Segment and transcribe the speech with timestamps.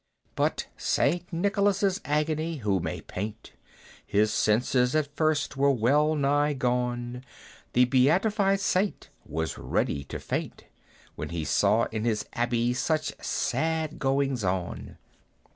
[0.33, 1.31] But St.
[1.31, 3.51] Nicholas's agony who may paint?
[4.03, 7.23] His senses at first were well nigh gone;
[7.73, 10.63] The beatified saint was ready to faint
[11.13, 14.97] When he saw in his Abbey such sad goings on!